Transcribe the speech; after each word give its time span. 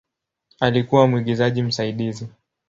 Alikuwa 0.59 1.07
mwigizaji 1.07 1.63
msaidizi. 1.63 2.27